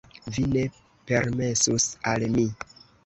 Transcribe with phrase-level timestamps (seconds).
[0.35, 0.63] vi ne
[1.11, 2.47] permesus al mi.